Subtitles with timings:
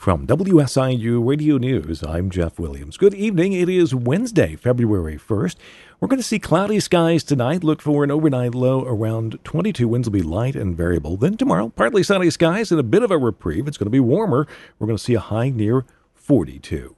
[0.00, 2.96] From WSIU Radio News, I'm Jeff Williams.
[2.96, 3.52] Good evening.
[3.52, 5.56] It is Wednesday, February 1st.
[6.00, 7.62] We're going to see cloudy skies tonight.
[7.62, 9.86] Look for an overnight low around 22.
[9.86, 11.18] Winds will be light and variable.
[11.18, 13.68] Then tomorrow, partly sunny skies and a bit of a reprieve.
[13.68, 14.46] It's going to be warmer.
[14.78, 16.96] We're going to see a high near 42.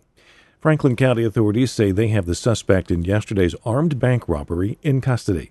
[0.60, 5.50] Franklin County authorities say they have the suspect in yesterday's armed bank robbery in custody.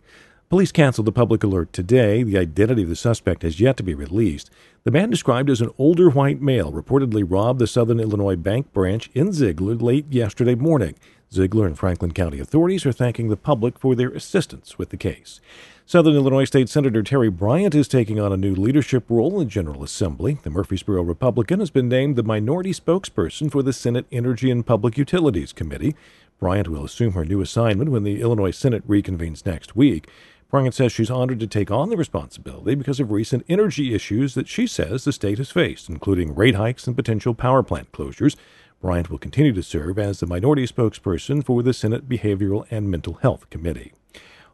[0.51, 2.23] Police canceled the public alert today.
[2.23, 4.49] The identity of the suspect has yet to be released.
[4.83, 9.09] The man described as an older white male reportedly robbed the Southern Illinois Bank branch
[9.13, 10.95] in Zeigler late yesterday morning.
[11.31, 15.39] Zeigler and Franklin County authorities are thanking the public for their assistance with the case.
[15.85, 19.45] Southern Illinois State Senator Terry Bryant is taking on a new leadership role in the
[19.45, 20.37] General Assembly.
[20.43, 24.97] The Murphysboro Republican has been named the minority spokesperson for the Senate Energy and Public
[24.97, 25.95] Utilities Committee.
[26.41, 30.09] Bryant will assume her new assignment when the Illinois Senate reconvenes next week.
[30.51, 34.49] Bryant says she's honored to take on the responsibility because of recent energy issues that
[34.49, 38.35] she says the state has faced, including rate hikes and potential power plant closures.
[38.81, 43.13] Bryant will continue to serve as the minority spokesperson for the Senate Behavioral and Mental
[43.13, 43.93] Health Committee.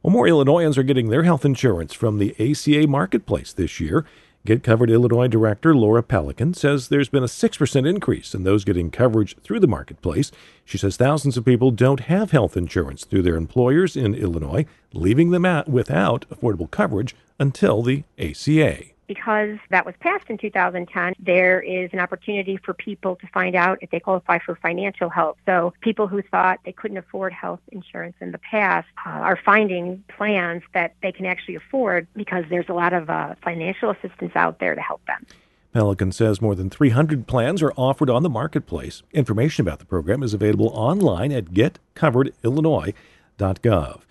[0.04, 4.06] Well, more Illinoisans are getting their health insurance from the ACA marketplace this year.
[4.48, 8.90] Get Covered Illinois Director Laura Pelican says there's been a 6% increase in those getting
[8.90, 10.32] coverage through the marketplace.
[10.64, 15.32] She says thousands of people don't have health insurance through their employers in Illinois, leaving
[15.32, 21.62] them out without affordable coverage until the ACA because that was passed in 2010, there
[21.62, 25.38] is an opportunity for people to find out if they qualify for financial help.
[25.46, 30.04] So people who thought they couldn't afford health insurance in the past uh, are finding
[30.16, 34.60] plans that they can actually afford because there's a lot of uh, financial assistance out
[34.60, 35.26] there to help them.
[35.74, 39.04] Pelican says more than 300 plans are offered on the marketplace.
[39.12, 44.02] Information about the program is available online at getcoveredillinois.gov.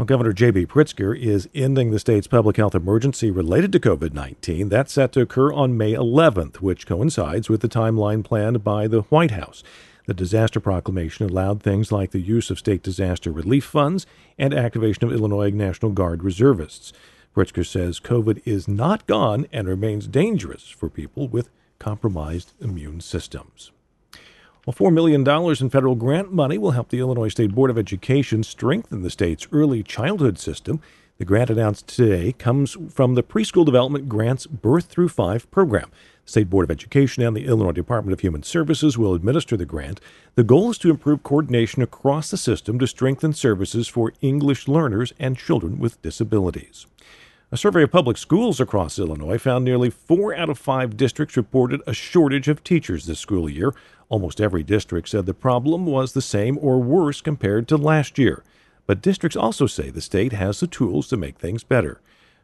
[0.00, 0.64] Well, Governor J.B.
[0.64, 4.70] Pritzker is ending the state's public health emergency related to COVID 19.
[4.70, 9.02] That's set to occur on May 11th, which coincides with the timeline planned by the
[9.02, 9.62] White House.
[10.06, 14.06] The disaster proclamation allowed things like the use of state disaster relief funds
[14.38, 16.94] and activation of Illinois National Guard reservists.
[17.36, 23.70] Pritzker says COVID is not gone and remains dangerous for people with compromised immune systems.
[24.66, 28.42] Well, $4 million in federal grant money will help the Illinois State Board of Education
[28.42, 30.82] strengthen the state's early childhood system.
[31.16, 35.90] The grant announced today comes from the Preschool Development Grants Birth Through Five program.
[36.26, 39.64] The State Board of Education and the Illinois Department of Human Services will administer the
[39.64, 39.98] grant.
[40.34, 45.14] The goal is to improve coordination across the system to strengthen services for English learners
[45.18, 46.86] and children with disabilities.
[47.52, 51.82] A survey of public schools across Illinois found nearly four out of five districts reported
[51.84, 53.74] a shortage of teachers this school year.
[54.08, 58.44] Almost every district said the problem was the same or worse compared to last year.
[58.86, 62.00] But districts also say the state has the tools to make things better.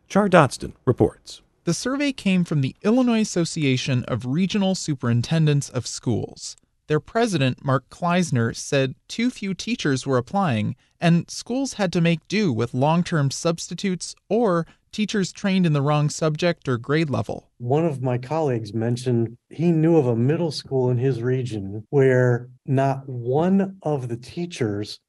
[0.08, 1.40] Char Dotston reports.
[1.62, 6.56] The survey came from the Illinois Association of Regional Superintendents of Schools.
[6.88, 12.26] Their president, Mark Klaisner, said too few teachers were applying, and schools had to make
[12.28, 17.50] do with long term substitutes or teachers trained in the wrong subject or grade level.
[17.58, 22.48] One of my colleagues mentioned he knew of a middle school in his region where
[22.64, 25.00] not one of the teachers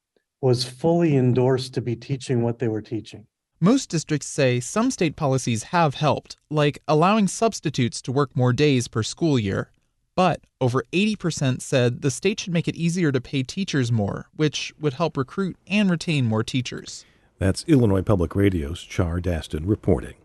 [0.41, 3.27] was fully endorsed to be teaching what they were teaching.
[3.59, 8.87] Most districts say some state policies have helped, like allowing substitutes to work more days
[8.87, 9.71] per school year.
[10.17, 14.73] But over 80% said the state should make it easier to pay teachers more, which
[14.79, 17.05] would help recruit and retain more teachers.
[17.37, 20.15] That's Illinois Public Radio's Char Daston reporting.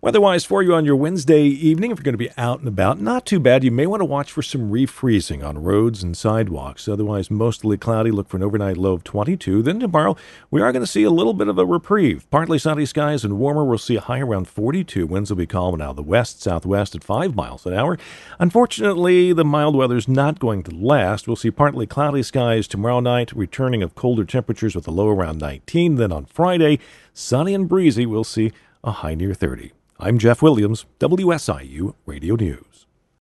[0.02, 2.98] Weatherwise, for you on your Wednesday evening, if you're going to be out and about,
[2.98, 3.62] not too bad.
[3.62, 6.88] You may want to watch for some refreezing on roads and sidewalks.
[6.88, 8.10] Otherwise, mostly cloudy.
[8.10, 9.60] Look for an overnight low of 22.
[9.60, 10.16] Then tomorrow,
[10.50, 12.26] we are going to see a little bit of a reprieve.
[12.30, 13.62] Partly sunny skies and warmer.
[13.62, 15.06] We'll see a high around 42.
[15.06, 17.98] Winds will be calm of the west, southwest at 5 miles an hour.
[18.38, 21.26] Unfortunately, the mild weather is not going to last.
[21.26, 25.40] We'll see partly cloudy skies tomorrow night, returning of colder temperatures with a low around
[25.40, 25.96] 19.
[25.96, 26.78] Then on Friday,
[27.12, 28.50] sunny and breezy, we'll see
[28.82, 29.72] a high near 30.
[30.02, 32.86] I'm Jeff Williams, WSIU Radio News.